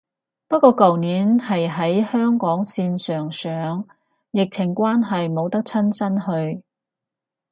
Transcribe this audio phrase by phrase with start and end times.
[0.47, 3.87] 不過舊年係喺香港線上上，
[4.31, 6.63] 疫情關係冇得親身去